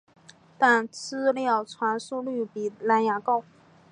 [0.57, 3.43] 但资料传输率比蓝牙高。